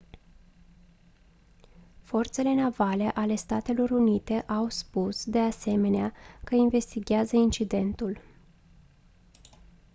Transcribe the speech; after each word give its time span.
forțele 2.03 2.53
navale 2.53 3.09
ale 3.13 3.35
statelor 3.35 3.89
unite 3.89 4.41
au 4.41 4.67
spus 4.69 5.25
de 5.25 5.39
asemenea 5.39 6.13
că 6.43 6.55
investighează 6.55 7.35
incidentul 7.35 8.17